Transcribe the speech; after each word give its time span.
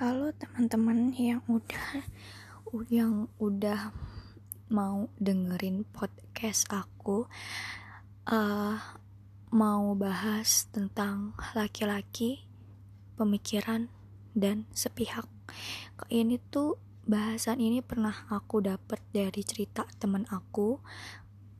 Halo 0.00 0.32
teman-teman 0.32 1.12
yang 1.12 1.44
udah 1.44 2.08
yang 2.88 3.28
udah 3.36 3.92
mau 4.72 5.12
dengerin 5.20 5.84
podcast 5.92 6.64
aku 6.72 7.28
uh, 8.24 8.80
mau 9.52 9.84
bahas 10.00 10.72
tentang 10.72 11.36
laki-laki 11.52 12.48
pemikiran 13.20 13.92
dan 14.32 14.64
sepihak. 14.72 15.28
Ini 16.08 16.40
tuh 16.48 16.80
bahasan 17.04 17.60
ini 17.60 17.84
pernah 17.84 18.24
aku 18.32 18.64
dapet 18.64 19.04
dari 19.12 19.44
cerita 19.44 19.84
teman 20.00 20.24
aku. 20.32 20.80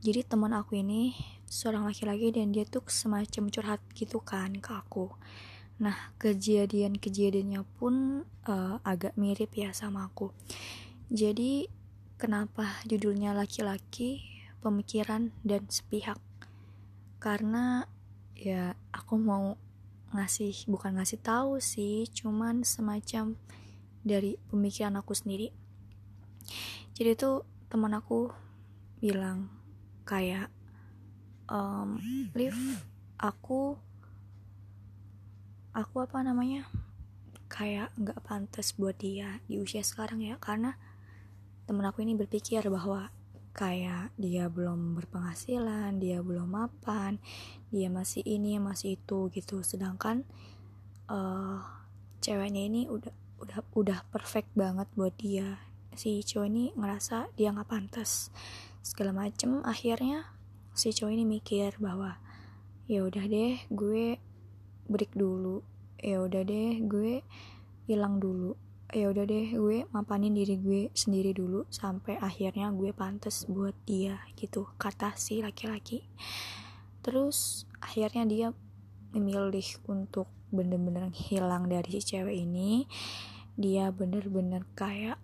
Jadi 0.01 0.25
teman 0.25 0.57
aku 0.57 0.81
ini 0.81 1.13
seorang 1.45 1.85
laki-laki 1.85 2.33
dan 2.33 2.57
dia 2.57 2.65
tuh 2.65 2.89
semacam 2.89 3.53
curhat 3.53 3.85
gitu 3.93 4.25
kan 4.25 4.57
ke 4.57 4.73
aku 4.73 5.13
Nah, 5.81 6.13
kejadian-kejadiannya 6.21 7.65
pun 7.81 8.29
uh, 8.45 8.77
agak 8.85 9.17
mirip 9.17 9.57
ya 9.57 9.73
sama 9.73 10.13
aku. 10.13 10.29
Jadi, 11.09 11.73
kenapa 12.21 12.77
judulnya 12.85 13.33
laki-laki, 13.33 14.21
pemikiran, 14.61 15.33
dan 15.41 15.65
sepihak? 15.73 16.21
Karena 17.17 17.89
ya 18.37 18.77
aku 18.93 19.17
mau 19.17 19.57
ngasih, 20.13 20.69
bukan 20.69 21.01
ngasih 21.01 21.17
tahu 21.25 21.65
sih, 21.65 22.05
cuman 22.13 22.61
semacam 22.61 23.41
dari 24.05 24.37
pemikiran 24.53 25.01
aku 25.01 25.17
sendiri. 25.17 25.49
Jadi 26.93 27.17
tuh 27.17 27.49
teman 27.73 27.97
aku 27.97 28.29
bilang 29.01 29.49
kayak, 30.05 30.53
um, 31.49 31.97
Liv, 32.37 32.53
aku 33.17 33.81
aku 35.75 36.03
apa 36.03 36.23
namanya 36.23 36.67
kayak 37.51 37.91
nggak 37.99 38.23
pantas 38.23 38.75
buat 38.79 38.95
dia 38.99 39.43
di 39.51 39.59
usia 39.59 39.83
sekarang 39.83 40.23
ya 40.23 40.39
karena 40.39 40.79
temen 41.67 41.87
aku 41.87 42.03
ini 42.03 42.15
berpikir 42.15 42.67
bahwa 42.71 43.11
kayak 43.51 44.15
dia 44.15 44.47
belum 44.47 44.95
berpenghasilan 44.95 45.99
dia 45.99 46.23
belum 46.23 46.47
mapan 46.55 47.19
dia 47.71 47.87
masih 47.91 48.27
ini 48.27 48.59
masih 48.59 48.99
itu 48.99 49.31
gitu. 49.31 49.63
Sedangkan 49.63 50.27
uh, 51.07 51.63
ceweknya 52.19 52.67
ini 52.67 52.91
udah 52.91 53.15
udah 53.41 53.59
udah 53.75 53.99
perfect 54.11 54.51
banget 54.59 54.91
buat 54.99 55.15
dia. 55.17 55.59
Si 55.95 56.23
cowok 56.23 56.47
ini 56.47 56.65
ngerasa 56.75 57.31
dia 57.39 57.55
nggak 57.55 57.71
pantas. 57.71 58.35
Segala 58.83 59.15
macem 59.15 59.63
akhirnya 59.63 60.27
si 60.75 60.91
cowok 60.91 61.15
ini 61.15 61.25
mikir 61.27 61.79
bahwa 61.79 62.19
ya 62.91 63.07
udah 63.07 63.25
deh 63.31 63.63
gue 63.71 64.19
break 64.91 65.15
dulu. 65.15 65.63
Ya 66.03 66.19
udah 66.19 66.43
deh 66.43 66.83
gue 66.83 67.23
hilang 67.87 68.19
dulu. 68.19 68.59
Ya 68.91 69.07
udah 69.07 69.23
deh 69.23 69.55
gue 69.55 69.87
mapanin 69.95 70.35
diri 70.35 70.59
gue 70.59 70.91
sendiri 70.91 71.31
dulu 71.31 71.63
sampai 71.71 72.19
akhirnya 72.19 72.75
gue 72.75 72.91
pantas 72.91 73.47
buat 73.47 73.79
dia 73.87 74.19
gitu. 74.35 74.67
Kata 74.75 75.15
si 75.15 75.39
laki-laki. 75.39 76.03
Terus 77.01 77.71
akhirnya 77.79 78.27
dia 78.27 78.49
memilih 79.15 79.79
untuk 79.87 80.27
bener-bener 80.51 81.15
hilang 81.15 81.71
dari 81.71 82.03
si 82.03 82.03
cewek 82.03 82.35
ini. 82.35 82.91
Dia 83.55 83.95
bener-bener 83.95 84.67
kayak 84.75 85.23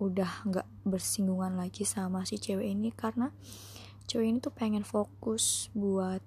udah 0.00 0.42
nggak 0.48 0.68
bersinggungan 0.82 1.54
lagi 1.54 1.86
sama 1.86 2.26
si 2.26 2.40
cewek 2.40 2.66
ini 2.66 2.90
karena 2.90 3.30
cewek 4.10 4.26
ini 4.26 4.38
tuh 4.42 4.50
pengen 4.50 4.82
fokus 4.82 5.70
buat 5.70 6.20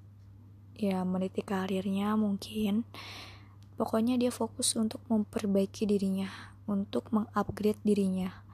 ya 0.77 1.01
meniti 1.03 1.41
karirnya 1.41 2.13
mungkin 2.13 2.85
pokoknya 3.75 4.17
dia 4.21 4.29
fokus 4.29 4.77
untuk 4.77 5.01
memperbaiki 5.09 5.89
dirinya 5.89 6.29
untuk 6.69 7.09
mengupgrade 7.09 7.81
dirinya 7.81 8.45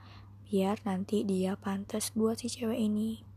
biar 0.47 0.79
nanti 0.87 1.27
dia 1.27 1.59
pantas 1.59 2.15
buat 2.15 2.39
si 2.39 2.47
cewek 2.47 2.79
ini 2.79 3.33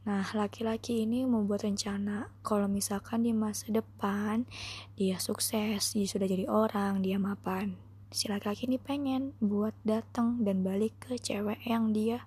Nah, 0.00 0.24
laki-laki 0.32 1.04
ini 1.04 1.28
membuat 1.28 1.68
rencana 1.68 2.32
kalau 2.40 2.64
misalkan 2.72 3.20
di 3.20 3.36
masa 3.36 3.68
depan 3.68 4.48
dia 4.96 5.20
sukses, 5.20 5.92
dia 5.92 6.08
sudah 6.08 6.24
jadi 6.24 6.48
orang, 6.48 7.04
dia 7.04 7.20
mapan. 7.20 7.76
Si 8.08 8.24
laki-laki 8.26 8.64
ini 8.64 8.80
pengen 8.80 9.36
buat 9.44 9.76
datang 9.84 10.40
dan 10.40 10.64
balik 10.64 10.96
ke 11.04 11.20
cewek 11.20 11.60
yang 11.68 11.92
dia 11.92 12.24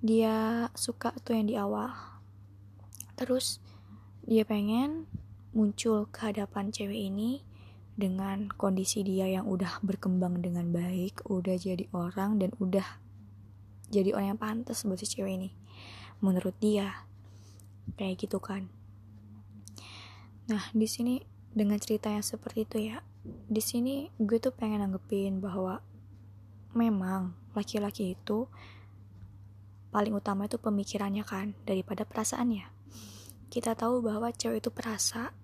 dia 0.00 0.66
suka 0.72 1.12
tuh 1.20 1.36
yang 1.36 1.46
di 1.46 1.54
awal. 1.60 1.92
Terus 3.20 3.60
dia 4.32 4.48
pengen 4.48 5.04
muncul 5.52 6.08
ke 6.08 6.32
hadapan 6.32 6.72
cewek 6.72 7.12
ini 7.12 7.44
dengan 7.92 8.48
kondisi 8.48 9.04
dia 9.04 9.28
yang 9.28 9.44
udah 9.44 9.84
berkembang 9.84 10.40
dengan 10.40 10.72
baik, 10.72 11.28
udah 11.28 11.52
jadi 11.60 11.84
orang 11.92 12.40
dan 12.40 12.56
udah 12.56 12.96
jadi 13.92 14.16
orang 14.16 14.32
yang 14.32 14.40
pantas 14.40 14.88
buat 14.88 14.96
si 14.96 15.04
cewek 15.04 15.36
ini. 15.36 15.50
Menurut 16.24 16.56
dia, 16.64 17.04
kayak 18.00 18.24
gitu 18.24 18.40
kan. 18.40 18.72
Nah, 20.48 20.64
di 20.72 20.88
sini 20.88 21.20
dengan 21.52 21.76
cerita 21.76 22.08
yang 22.08 22.24
seperti 22.24 22.64
itu 22.64 22.88
ya, 22.88 23.04
di 23.28 23.60
sini 23.60 24.08
gue 24.16 24.40
tuh 24.40 24.56
pengen 24.56 24.80
nanggepin 24.80 25.44
bahwa 25.44 25.84
memang 26.72 27.36
laki-laki 27.52 28.16
itu 28.16 28.48
paling 29.92 30.16
utama 30.16 30.48
itu 30.48 30.56
pemikirannya 30.56 31.20
kan 31.20 31.52
daripada 31.68 32.08
perasaannya 32.08 32.80
kita 33.52 33.76
tahu 33.76 34.00
bahwa 34.00 34.32
cewek 34.32 34.64
itu 34.64 34.72
perasa, 34.72 35.36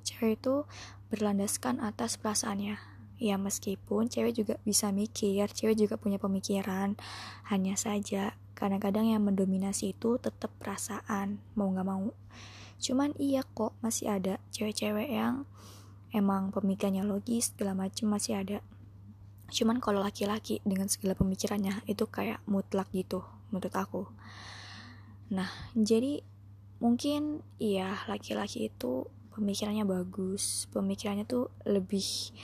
cewek 0.00 0.40
itu 0.40 0.64
berlandaskan 1.12 1.76
atas 1.84 2.16
perasaannya. 2.16 2.80
Ya 3.20 3.36
meskipun 3.36 4.08
cewek 4.08 4.32
juga 4.32 4.54
bisa 4.64 4.88
mikir, 4.96 5.52
cewek 5.52 5.76
juga 5.76 6.00
punya 6.00 6.16
pemikiran. 6.16 6.96
Hanya 7.52 7.76
saja 7.76 8.32
kadang-kadang 8.56 9.12
yang 9.12 9.20
mendominasi 9.20 9.92
itu 9.92 10.16
tetap 10.16 10.48
perasaan, 10.56 11.44
mau 11.52 11.68
gak 11.68 11.84
mau. 11.84 12.16
Cuman 12.80 13.12
iya 13.20 13.44
kok 13.44 13.76
masih 13.84 14.08
ada 14.08 14.40
cewek-cewek 14.56 15.12
yang 15.12 15.44
emang 16.16 16.48
pemikirannya 16.56 17.04
logis, 17.04 17.52
segala 17.52 17.76
macem 17.76 18.08
masih 18.08 18.40
ada. 18.40 18.64
Cuman 19.52 19.84
kalau 19.84 20.00
laki-laki 20.00 20.64
dengan 20.64 20.88
segala 20.88 21.12
pemikirannya 21.12 21.84
itu 21.84 22.08
kayak 22.08 22.40
mutlak 22.48 22.88
gitu 22.96 23.20
menurut 23.52 23.74
aku. 23.76 24.08
Nah, 25.28 25.52
jadi 25.76 26.24
mungkin 26.80 27.44
iya 27.60 28.02
laki-laki 28.08 28.72
itu 28.72 29.06
pemikirannya 29.36 29.84
bagus 29.84 30.66
pemikirannya 30.72 31.28
tuh 31.28 31.52
lebih 31.68 32.34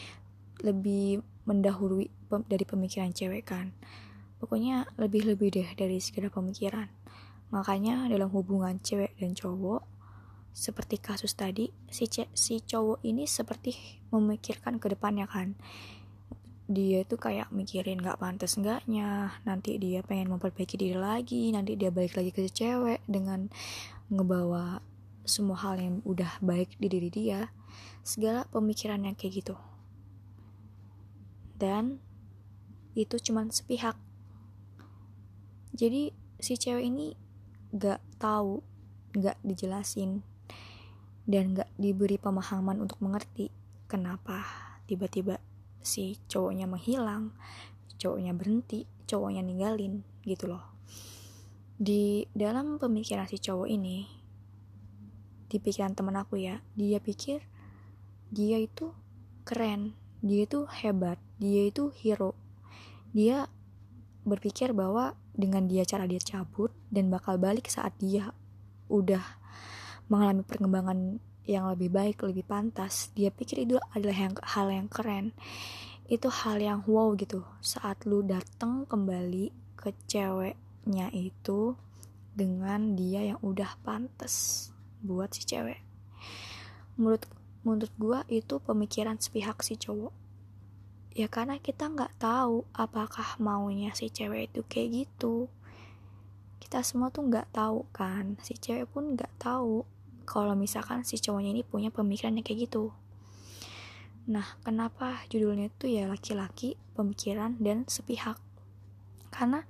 lebih 0.61 1.21
mendahului 1.47 2.11
pem, 2.29 2.43
dari 2.45 2.65
pemikiran 2.67 3.15
cewek 3.15 3.47
kan. 3.47 3.73
Pokoknya 4.37 4.85
lebih-lebih 5.01 5.49
deh 5.55 5.69
dari 5.79 5.97
sekedar 6.03 6.29
pemikiran. 6.29 6.91
Makanya 7.55 8.11
dalam 8.11 8.29
hubungan 8.35 8.77
cewek 8.83 9.17
dan 9.17 9.33
cowok 9.33 9.87
seperti 10.57 10.97
kasus 10.97 11.37
tadi 11.37 11.69
si 11.93 12.09
si 12.33 12.55
cowok 12.65 13.05
ini 13.05 13.29
seperti 13.29 13.73
memikirkan 14.13 14.83
ke 14.83 14.93
depannya 14.93 15.25
kan. 15.31 15.57
Dia 16.67 17.07
itu 17.07 17.15
kayak 17.15 17.55
mikirin 17.55 18.03
nggak 18.03 18.19
pantas 18.19 18.59
enggaknya 18.59 19.39
nanti 19.47 19.79
dia 19.79 20.03
pengen 20.03 20.35
memperbaiki 20.35 20.75
diri 20.75 20.99
lagi 20.99 21.55
nanti 21.55 21.79
dia 21.79 21.95
balik 21.95 22.19
lagi 22.19 22.35
ke 22.35 22.43
cewek 22.51 23.07
dengan 23.07 23.47
ngebawa 24.13 24.81
semua 25.27 25.59
hal 25.59 25.83
yang 25.83 25.97
udah 26.07 26.39
baik 26.39 26.79
di 26.79 26.87
diri 26.87 27.11
dia 27.11 27.51
segala 28.07 28.47
pemikiran 28.55 29.03
yang 29.03 29.19
kayak 29.19 29.43
gitu. 29.43 29.57
Dan 31.59 31.99
itu 32.95 33.19
cuman 33.19 33.51
sepihak. 33.51 33.99
Jadi 35.77 36.15
si 36.39 36.55
cewek 36.57 36.85
ini 36.87 37.17
gak 37.75 38.01
tahu 38.23 38.63
gak 39.17 39.37
dijelasin 39.43 40.21
dan 41.27 41.57
gak 41.57 41.69
diberi 41.81 42.17
pemahaman 42.21 42.79
untuk 42.79 43.03
mengerti 43.03 43.51
kenapa 43.91 44.47
tiba-tiba 44.87 45.43
si 45.83 46.21
cowoknya 46.31 46.71
menghilang 46.71 47.35
cowoknya 47.97 48.37
berhenti 48.37 48.85
cowoknya 49.09 49.43
ninggalin 49.43 50.05
gitu 50.23 50.51
loh 50.51 50.76
di 51.77 52.25
dalam 52.33 52.81
pemikiran 52.81 53.29
si 53.29 53.37
cowok 53.37 53.69
ini 53.69 54.09
di 55.47 55.57
pikiran 55.61 55.95
temen 55.95 56.17
aku 56.17 56.41
ya 56.41 56.59
dia 56.75 56.99
pikir 56.99 57.45
dia 58.33 58.59
itu 58.59 58.91
keren 59.47 59.95
dia 60.25 60.49
itu 60.49 60.65
hebat 60.67 61.21
dia 61.37 61.69
itu 61.69 61.93
hero. 61.93 62.33
Dia 63.13 63.49
berpikir 64.25 64.73
bahwa 64.73 65.15
dengan 65.37 65.69
dia 65.69 65.85
cara 65.85 66.09
dia 66.09 66.21
cabut 66.21 66.73
dan 66.89 67.13
bakal 67.13 67.37
balik 67.37 67.69
saat 67.69 67.93
dia 68.01 68.33
udah 68.89 69.23
mengalami 70.09 70.43
perkembangan 70.43 71.21
yang 71.47 71.71
lebih 71.71 71.95
baik 71.95 72.27
lebih 72.27 72.43
pantas 72.43 73.15
dia 73.15 73.31
pikir 73.31 73.69
itu 73.69 73.77
adalah 73.95 74.17
yang, 74.17 74.35
hal 74.43 74.67
yang 74.73 74.89
keren. 74.89 75.37
Itu 76.09 76.33
hal 76.33 76.59
yang 76.59 76.83
wow 76.89 77.13
gitu. 77.15 77.45
Saat 77.61 78.09
lu 78.09 78.25
datang 78.25 78.89
kembali 78.89 79.53
ke 79.77 79.93
cewek 80.09 80.57
nya 80.87 81.11
itu 81.11 81.75
dengan 82.33 82.95
dia 82.95 83.35
yang 83.35 83.41
udah 83.43 83.77
pantas 83.83 84.69
buat 85.03 85.35
si 85.35 85.43
cewek. 85.43 85.83
Menurut 86.97 87.27
menurut 87.67 87.93
gue 87.99 88.39
itu 88.39 88.63
pemikiran 88.63 89.19
sepihak 89.19 89.59
si 89.67 89.75
cowok. 89.75 90.15
Ya 91.17 91.27
karena 91.27 91.59
kita 91.59 91.91
nggak 91.91 92.23
tahu 92.23 92.69
apakah 92.77 93.41
maunya 93.43 93.91
si 93.97 94.13
cewek 94.13 94.53
itu 94.53 94.61
kayak 94.69 94.89
gitu. 95.05 95.51
Kita 96.63 96.85
semua 96.87 97.11
tuh 97.11 97.27
nggak 97.27 97.51
tahu 97.51 97.89
kan. 97.91 98.39
Si 98.45 98.55
cewek 98.55 98.87
pun 98.93 99.19
nggak 99.19 99.33
tahu 99.43 99.83
kalau 100.29 100.55
misalkan 100.55 101.03
si 101.03 101.19
cowoknya 101.19 101.51
ini 101.57 101.63
punya 101.67 101.89
pemikirannya 101.91 102.47
kayak 102.47 102.69
gitu. 102.69 102.95
Nah 104.27 104.59
kenapa 104.67 105.23
judulnya 105.31 105.71
tuh 105.79 105.91
ya 105.91 106.11
laki-laki 106.11 106.75
pemikiran 106.99 107.57
dan 107.63 107.87
sepihak? 107.87 108.37
Karena 109.31 109.63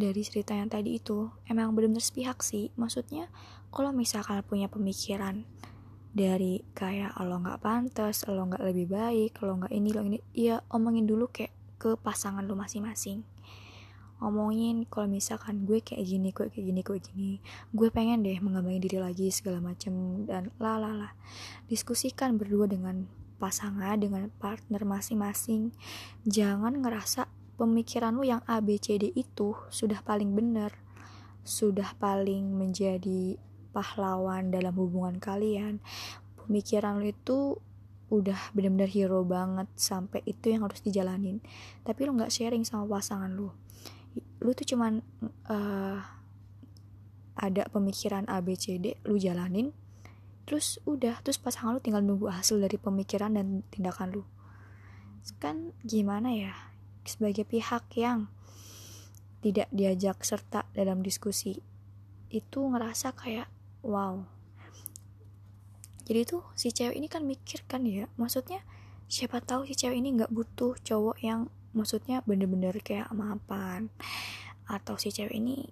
dari 0.00 0.24
cerita 0.24 0.56
yang 0.56 0.72
tadi 0.72 0.96
itu 0.96 1.28
emang 1.44 1.76
benar-benar 1.76 2.00
sepihak 2.00 2.40
sih. 2.40 2.72
Maksudnya 2.80 3.28
kalau 3.68 3.92
misalkan 3.92 4.40
punya 4.40 4.72
pemikiran 4.72 5.44
dari 6.10 6.64
kayak 6.74 7.14
lo 7.22 7.38
nggak 7.38 7.62
pantas 7.62 8.26
lo 8.26 8.42
nggak 8.42 8.66
lebih 8.66 8.90
baik 8.90 9.38
lo 9.46 9.62
nggak 9.62 9.70
ini 9.70 9.88
lo 9.94 10.02
ini 10.02 10.18
ya 10.34 10.58
omongin 10.74 11.06
dulu 11.06 11.30
kayak 11.30 11.54
ke 11.78 11.94
pasangan 12.00 12.42
lo 12.48 12.56
masing-masing. 12.56 13.22
Ngomongin 14.20 14.84
kalau 14.84 15.08
misalkan 15.08 15.64
gue 15.64 15.80
kayak 15.80 16.04
gini 16.04 16.28
gue 16.32 16.52
kayak 16.52 16.64
gini 16.68 16.80
gue 16.84 16.98
gini 17.00 17.32
gue 17.72 17.88
pengen 17.88 18.20
deh 18.20 18.36
mengembangin 18.40 18.84
diri 18.84 18.98
lagi 19.00 19.32
segala 19.32 19.64
macem 19.64 20.24
dan 20.28 20.52
lalala 20.60 21.16
diskusikan 21.72 22.36
berdua 22.36 22.68
dengan 22.68 23.08
pasangan 23.40 23.96
dengan 23.96 24.28
partner 24.36 24.84
masing-masing. 24.84 25.72
Jangan 26.28 26.84
ngerasa 26.84 27.32
pemikiran 27.60 28.16
lu 28.16 28.24
yang 28.24 28.40
ABCD 28.48 29.12
itu 29.12 29.52
sudah 29.68 30.00
paling 30.00 30.32
benar 30.32 30.72
sudah 31.44 31.96
paling 31.96 32.52
menjadi 32.52 33.40
pahlawan 33.72 34.52
dalam 34.52 34.74
hubungan 34.76 35.16
kalian. 35.18 35.80
Pemikiran 36.36 37.00
lu 37.00 37.10
itu 37.10 37.38
udah 38.10 38.50
benar-benar 38.54 38.90
hero 38.90 39.22
banget 39.22 39.70
sampai 39.78 40.22
itu 40.26 40.50
yang 40.50 40.66
harus 40.66 40.82
dijalanin. 40.82 41.38
Tapi 41.86 42.00
lu 42.06 42.18
nggak 42.18 42.32
sharing 42.32 42.66
sama 42.66 42.86
pasangan 42.86 43.30
lu. 43.30 43.50
Lu 44.42 44.50
tuh 44.54 44.66
cuman 44.66 45.00
uh, 45.46 45.98
ada 47.40 47.62
pemikiran 47.70 48.26
A 48.28 48.42
B 48.44 48.58
lu 49.06 49.16
jalanin 49.16 49.72
terus 50.44 50.82
udah 50.82 51.22
terus 51.22 51.38
pasangan 51.38 51.78
lu 51.78 51.80
tinggal 51.80 52.02
nunggu 52.02 52.26
hasil 52.26 52.58
dari 52.58 52.74
pemikiran 52.74 53.38
dan 53.38 53.62
tindakan 53.70 54.10
lu. 54.10 54.22
Kan 55.38 55.72
gimana 55.86 56.34
ya 56.34 56.69
sebagai 57.04 57.48
pihak 57.48 57.88
yang 57.96 58.28
tidak 59.40 59.68
diajak 59.72 60.20
serta 60.20 60.68
dalam 60.76 61.00
diskusi 61.00 61.60
itu 62.30 62.60
ngerasa 62.60 63.16
kayak 63.16 63.48
wow. 63.82 64.22
Jadi 66.04 66.20
tuh 66.26 66.42
si 66.58 66.74
cewek 66.74 66.98
ini 66.98 67.06
kan 67.06 67.22
mikir 67.22 67.64
kan 67.70 67.86
ya 67.86 68.10
maksudnya 68.18 68.66
siapa 69.06 69.38
tahu 69.42 69.66
si 69.66 69.74
cewek 69.78 69.98
ini 69.98 70.18
nggak 70.18 70.30
butuh 70.34 70.74
cowok 70.82 71.18
yang 71.22 71.50
maksudnya 71.70 72.22
bener-bener 72.26 72.74
kayak 72.82 73.10
mapan 73.14 73.90
atau 74.66 74.98
si 74.98 75.14
cewek 75.14 75.34
ini 75.34 75.70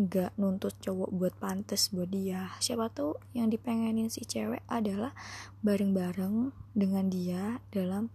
nggak 0.00 0.38
nuntut 0.40 0.78
cowok 0.80 1.10
buat 1.12 1.34
pantas 1.36 1.92
buat 1.92 2.08
dia. 2.08 2.54
Siapa 2.62 2.88
tahu 2.88 3.18
yang 3.36 3.52
dipengenin 3.52 4.08
si 4.08 4.24
cewek 4.24 4.64
adalah 4.70 5.12
bareng-bareng 5.60 6.54
dengan 6.72 7.10
dia 7.12 7.60
dalam 7.68 8.08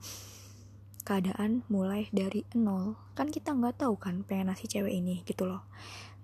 keadaan 1.06 1.62
mulai 1.69 2.10
dari 2.10 2.42
nol. 2.57 2.98
Kan 3.13 3.30
kita 3.30 3.54
nggak 3.54 3.86
tahu 3.86 3.96
kan 3.96 4.25
pengen 4.25 4.52
si 4.57 4.66
cewek 4.66 4.92
ini 4.92 5.22
gitu 5.24 5.46
loh. 5.46 5.63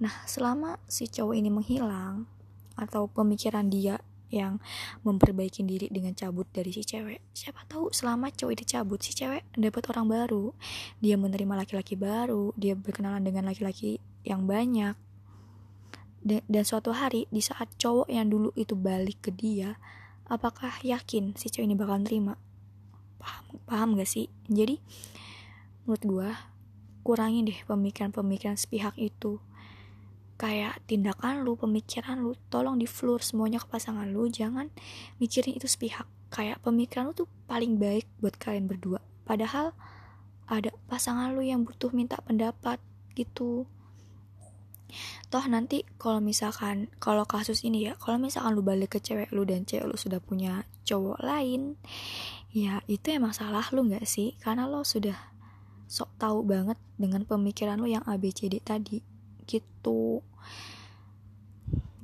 Nah 0.02 0.26
selama 0.26 0.82
si 0.90 1.06
cowok 1.06 1.38
ini 1.38 1.54
menghilang 1.54 2.26
atau 2.74 3.06
pemikiran 3.06 3.70
dia 3.70 4.02
yang 4.32 4.58
memperbaiki 5.04 5.62
diri 5.68 5.92
dengan 5.92 6.16
cabut 6.16 6.48
dari 6.56 6.72
si 6.72 6.88
cewek 6.88 7.20
siapa 7.36 7.68
tahu 7.68 7.92
selama 7.92 8.32
cowok 8.32 8.52
itu 8.56 8.66
cabut 8.74 8.98
si 9.04 9.14
cewek 9.14 9.46
dapat 9.54 9.84
orang 9.94 10.10
baru. 10.10 10.46
Dia 10.98 11.16
menerima 11.22 11.54
laki-laki 11.62 11.94
baru 11.94 12.50
dia 12.58 12.74
berkenalan 12.74 13.22
dengan 13.22 13.46
laki-laki 13.46 14.02
yang 14.26 14.50
banyak. 14.50 14.98
Dan 16.26 16.64
suatu 16.66 16.94
hari 16.94 17.26
di 17.34 17.42
saat 17.42 17.70
cowok 17.82 18.10
yang 18.10 18.30
dulu 18.30 18.54
itu 18.54 18.78
balik 18.78 19.30
ke 19.30 19.32
dia 19.34 19.78
apakah 20.32 20.72
yakin 20.86 21.36
si 21.36 21.52
cowok 21.52 21.66
ini 21.66 21.76
bakal 21.76 21.98
terima 22.06 22.34
paham 23.22 23.46
paham 23.70 23.90
gak 24.02 24.10
sih 24.10 24.28
jadi 24.50 24.82
menurut 25.86 26.04
gue 26.04 26.30
kurangi 27.06 27.46
deh 27.46 27.60
pemikiran-pemikiran 27.70 28.58
sepihak 28.58 28.98
itu 28.98 29.42
kayak 30.42 30.82
tindakan 30.90 31.46
lu, 31.46 31.54
pemikiran 31.54 32.18
lu, 32.18 32.34
tolong 32.50 32.82
di 32.82 32.90
floor 32.90 33.22
semuanya 33.22 33.62
ke 33.62 33.70
pasangan 33.70 34.10
lu, 34.10 34.26
jangan 34.26 34.74
mikirin 35.22 35.54
itu 35.54 35.70
sepihak. 35.70 36.10
Kayak 36.34 36.66
pemikiran 36.66 37.14
lu 37.14 37.14
tuh 37.14 37.30
paling 37.46 37.78
baik 37.78 38.10
buat 38.18 38.34
kalian 38.42 38.66
berdua. 38.66 39.06
Padahal 39.22 39.78
ada 40.50 40.74
pasangan 40.90 41.38
lu 41.38 41.46
yang 41.46 41.62
butuh 41.62 41.94
minta 41.94 42.18
pendapat 42.26 42.82
gitu. 43.14 43.70
Toh 45.30 45.46
nanti 45.46 45.86
kalau 46.02 46.18
misalkan 46.20 46.90
kalau 46.98 47.24
kasus 47.30 47.62
ini 47.62 47.88
ya, 47.88 47.94
kalau 48.02 48.18
misalkan 48.18 48.58
lu 48.58 48.66
balik 48.66 48.98
ke 48.98 49.00
cewek 49.00 49.30
lu 49.30 49.46
dan 49.46 49.64
cewek 49.64 49.86
lu 49.86 49.94
sudah 49.94 50.18
punya 50.18 50.66
cowok 50.90 51.22
lain, 51.22 51.78
ya 52.52 52.84
itu 52.88 53.08
emang 53.16 53.32
salah 53.32 53.64
lu 53.72 53.88
nggak 53.88 54.04
sih? 54.04 54.36
Karena 54.40 54.68
lo 54.68 54.84
sudah 54.84 55.16
sok 55.92 56.16
tahu 56.16 56.44
banget 56.48 56.80
dengan 56.96 57.24
pemikiran 57.28 57.80
lu 57.80 57.88
yang 57.88 58.04
ABCD 58.08 58.64
tadi. 58.64 59.04
Gitu. 59.48 60.24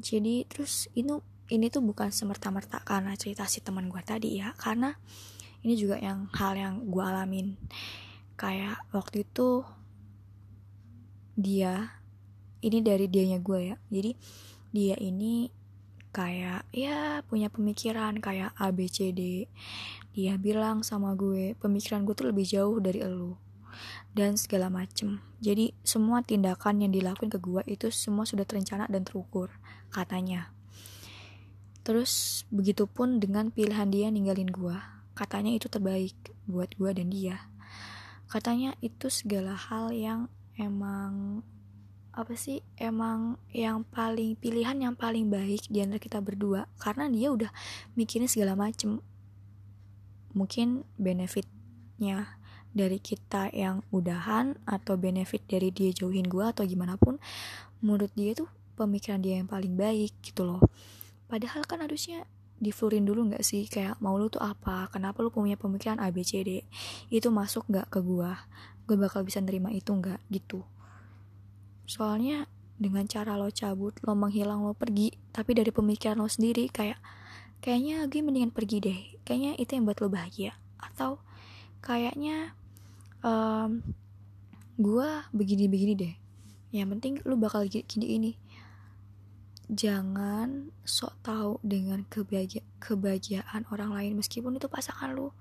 Jadi 0.03 0.43
terus 0.47 0.91
ini 0.95 1.15
ini 1.47 1.71
tuh 1.71 1.79
bukan 1.79 2.11
semerta-merta 2.11 2.83
karena 2.83 3.15
cerita 3.15 3.47
si 3.47 3.63
teman 3.63 3.87
gue 3.87 4.03
tadi 4.03 4.39
ya. 4.39 4.51
Karena 4.55 4.91
ini 5.63 5.75
juga 5.75 5.99
yang 5.99 6.27
hal 6.35 6.55
yang 6.55 6.75
gue 6.87 7.03
alamin. 7.03 7.55
Kayak 8.39 8.83
waktu 8.91 9.23
itu 9.27 9.63
dia 11.37 11.99
ini 12.63 12.79
dari 12.83 13.07
dianya 13.07 13.39
gue 13.39 13.59
ya. 13.71 13.75
Jadi 13.91 14.11
dia 14.71 14.95
ini 14.99 15.56
kayak 16.17 16.65
ya 16.73 17.21
punya 17.29 17.53
pemikiran 17.53 18.17
kayak 18.17 18.57
A 18.57 18.73
B 18.73 18.89
C 18.89 19.13
D 19.13 19.45
dia 20.17 20.33
bilang 20.41 20.81
sama 20.81 21.13
gue 21.13 21.53
pemikiran 21.61 22.01
gue 22.01 22.17
tuh 22.17 22.33
lebih 22.33 22.41
jauh 22.49 22.81
dari 22.81 23.05
elu 23.05 23.37
dan 24.17 24.33
segala 24.33 24.73
macem. 24.73 25.21
Jadi 25.37 25.77
semua 25.85 26.25
tindakan 26.25 26.81
yang 26.81 26.89
dilakuin 26.89 27.29
ke 27.29 27.37
gue 27.37 27.61
itu 27.69 27.93
semua 27.93 28.25
sudah 28.25 28.41
terencana 28.41 28.89
dan 28.89 29.05
terukur, 29.05 29.53
katanya. 29.93 30.49
Terus 31.85 32.43
begitupun 32.49 33.21
dengan 33.21 33.53
pilihan 33.53 33.85
dia 33.93 34.09
ninggalin 34.09 34.49
gue, 34.49 34.73
katanya 35.13 35.53
itu 35.53 35.69
terbaik 35.69 36.17
buat 36.49 36.73
gue 36.73 36.89
dan 36.89 37.13
dia. 37.13 37.37
Katanya 38.25 38.73
itu 38.81 39.13
segala 39.13 39.53
hal 39.53 39.93
yang 39.93 40.33
emang 40.57 41.45
apa 42.17 42.33
sih 42.33 42.65
emang 42.81 43.37
yang 43.53 43.85
paling 43.85 44.33
pilihan 44.41 44.73
yang 44.73 44.97
paling 44.97 45.29
baik 45.29 45.69
di 45.69 45.85
antara 45.85 46.01
kita 46.01 46.17
berdua? 46.17 46.65
Karena 46.81 47.05
dia 47.05 47.29
udah 47.29 47.53
mikirin 47.93 48.25
segala 48.25 48.57
macem. 48.57 49.05
Mungkin 50.33 50.81
benefitnya 50.97 52.41
dari 52.73 52.97
kita 52.97 53.53
yang 53.53 53.85
udahan 53.93 54.57
atau 54.65 54.97
benefit 54.97 55.45
dari 55.45 55.69
dia 55.69 55.93
jauhin 55.93 56.25
gue 56.25 56.41
atau 56.41 56.65
gimana 56.65 56.97
pun 56.97 57.21
menurut 57.85 58.09
dia 58.17 58.33
tuh 58.33 58.49
pemikiran 58.73 59.21
dia 59.21 59.37
yang 59.37 59.45
paling 59.45 59.77
baik 59.77 60.17
gitu 60.25 60.41
loh. 60.41 60.61
Padahal 61.29 61.69
kan 61.69 61.85
harusnya 61.85 62.25
diflurin 62.57 63.05
dulu 63.05 63.29
nggak 63.29 63.45
sih? 63.45 63.69
Kayak 63.69 64.01
mau 64.01 64.17
lu 64.17 64.25
tuh 64.33 64.41
apa? 64.41 64.89
Kenapa 64.89 65.21
lu 65.21 65.29
punya 65.29 65.53
pemikiran 65.53 66.01
A 66.01 66.09
B 66.09 66.25
C 66.25 66.41
D? 66.41 66.65
Itu 67.13 67.29
masuk 67.29 67.69
nggak 67.69 67.93
ke 67.93 68.01
gue 68.01 68.31
gue 68.87 68.95
bakal 68.95 69.21
bisa 69.21 69.37
nerima 69.37 69.69
itu 69.69 69.93
nggak? 69.93 70.17
Gitu 70.33 70.65
soalnya 71.87 72.51
dengan 72.77 73.09
cara 73.09 73.33
lo 73.39 73.49
cabut 73.49 73.97
lo 74.05 74.13
menghilang 74.13 74.61
lo 74.61 74.77
pergi. 74.77 75.15
Tapi 75.33 75.57
dari 75.57 75.73
pemikiran 75.73 76.21
lo 76.21 76.29
sendiri 76.29 76.69
kayak 76.69 77.01
kayaknya 77.63 78.05
gue 78.05 78.21
mendingan 78.21 78.53
pergi 78.53 78.77
deh. 78.77 78.99
Kayaknya 79.25 79.51
itu 79.57 79.71
yang 79.73 79.83
buat 79.89 79.99
lo 80.03 80.07
bahagia. 80.13 80.53
Atau 80.77 81.23
kayaknya 81.81 82.53
um, 83.25 83.81
gue 84.77 85.09
begini-begini 85.33 85.93
deh. 85.97 86.13
Yang 86.75 86.87
penting 86.97 87.13
lu 87.25 87.39
bakal 87.39 87.65
gini 87.65 88.07
ini 88.19 88.31
jangan 89.67 90.71
sok 90.87 91.19
tahu 91.27 91.59
dengan 91.59 92.07
kebahagia 92.07 92.63
kebahagiaan 92.79 93.67
orang 93.67 93.91
lain 93.91 94.13
meskipun 94.15 94.55
itu 94.61 94.69
pasangan 94.69 95.11
lu. 95.11 95.33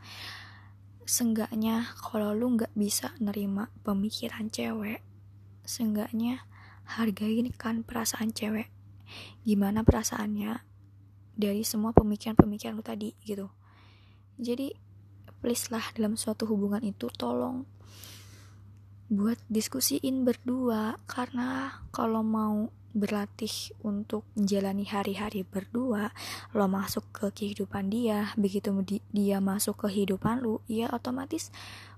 Senggaknya 1.07 1.87
kalau 2.03 2.35
lu 2.35 2.59
nggak 2.59 2.75
bisa 2.75 3.15
nerima 3.23 3.71
pemikiran 3.87 4.51
cewek 4.51 5.05
senggaknya 5.67 6.47
hargain 6.87 7.51
kan 7.53 7.83
perasaan 7.83 8.31
cewek. 8.31 8.71
Gimana 9.43 9.83
perasaannya 9.83 10.63
dari 11.37 11.63
semua 11.67 11.93
pemikiran-pemikiran 11.93 12.75
lu 12.79 12.87
tadi 12.87 13.13
gitu. 13.23 13.53
Jadi 14.41 14.73
please 15.43 15.69
lah 15.69 15.85
dalam 15.93 16.17
suatu 16.17 16.49
hubungan 16.49 16.81
itu 16.83 17.11
tolong 17.13 17.69
buat 19.13 19.39
diskusiin 19.51 20.25
berdua. 20.25 20.97
Karena 21.05 21.83
kalau 21.93 22.25
mau 22.25 22.73
berlatih 22.97 23.77
untuk 23.85 24.25
menjalani 24.33 24.89
hari-hari 24.89 25.45
berdua 25.45 26.17
lo 26.57 26.65
masuk 26.65 27.05
ke 27.13 27.29
kehidupan 27.29 27.93
dia 27.93 28.33
begitu 28.41 28.73
dia 29.13 29.37
masuk 29.45 29.85
ke 29.85 29.93
kehidupan 29.93 30.41
lu 30.41 30.65
ya 30.65 30.89
otomatis 30.89 31.53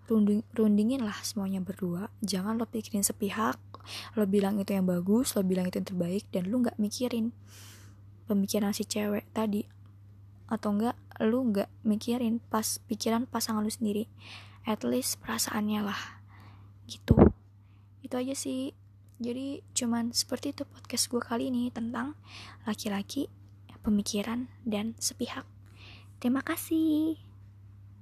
runding, 0.09 0.43
rundingin 0.57 1.05
lah 1.05 1.15
semuanya 1.21 1.61
berdua. 1.61 2.09
Jangan 2.25 2.57
lo 2.57 2.65
pikirin 2.65 3.05
sepihak. 3.05 3.61
Lo 4.17 4.25
bilang 4.25 4.59
itu 4.59 4.73
yang 4.73 4.89
bagus 4.89 5.37
lo 5.37 5.45
bilang 5.45 5.69
itu 5.69 5.79
yang 5.79 5.89
terbaik 5.89 6.25
dan 6.33 6.49
lu 6.49 6.65
nggak 6.65 6.81
mikirin 6.81 7.37
pemikiran 8.25 8.73
si 8.73 8.89
cewek 8.89 9.29
tadi. 9.37 9.69
Atau 10.49 10.75
enggak 10.75 10.97
lu 11.21 11.53
nggak 11.53 11.69
mikirin 11.85 12.41
pas 12.49 12.81
pikiran 12.89 13.29
pasangan 13.29 13.61
lu 13.61 13.71
sendiri. 13.71 14.09
At 14.65 14.83
least 14.83 15.21
perasaannya 15.21 15.81
lah. 15.85 16.01
Gitu. 16.89 17.15
Itu 18.01 18.15
aja 18.17 18.33
sih. 18.33 18.73
Jadi 19.19 19.61
cuman 19.75 20.15
seperti 20.15 20.55
itu 20.55 20.63
podcast 20.63 21.11
gue 21.11 21.19
kali 21.19 21.51
ini 21.51 21.75
tentang 21.75 22.15
laki-laki 22.65 23.27
pemikiran 23.83 24.47
dan 24.63 24.95
sepihak. 25.03 25.43
Terima 26.23 26.43
kasih 26.43 27.28